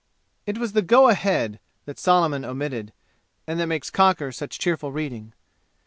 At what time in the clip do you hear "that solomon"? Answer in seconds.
1.85-2.43